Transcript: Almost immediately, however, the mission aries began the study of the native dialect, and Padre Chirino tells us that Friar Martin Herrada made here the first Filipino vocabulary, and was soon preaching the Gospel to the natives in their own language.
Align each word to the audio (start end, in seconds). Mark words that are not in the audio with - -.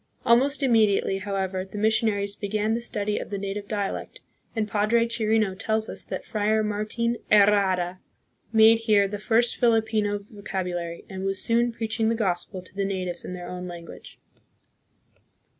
Almost 0.25 0.63
immediately, 0.63 1.19
however, 1.19 1.63
the 1.63 1.77
mission 1.77 2.09
aries 2.09 2.35
began 2.35 2.73
the 2.73 2.81
study 2.81 3.19
of 3.19 3.29
the 3.29 3.37
native 3.37 3.67
dialect, 3.67 4.19
and 4.55 4.67
Padre 4.67 5.05
Chirino 5.05 5.53
tells 5.53 5.89
us 5.89 6.05
that 6.05 6.25
Friar 6.25 6.63
Martin 6.63 7.17
Herrada 7.31 7.99
made 8.51 8.79
here 8.79 9.07
the 9.07 9.19
first 9.19 9.57
Filipino 9.57 10.17
vocabulary, 10.17 11.05
and 11.07 11.23
was 11.23 11.39
soon 11.39 11.71
preaching 11.71 12.09
the 12.09 12.15
Gospel 12.15 12.63
to 12.63 12.73
the 12.73 12.83
natives 12.83 13.23
in 13.23 13.33
their 13.33 13.47
own 13.47 13.65
language. 13.65 14.17